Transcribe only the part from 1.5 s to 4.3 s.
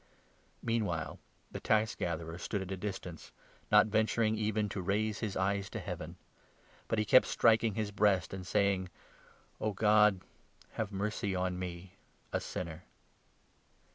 the tax gatherer stood at a distance, not ventur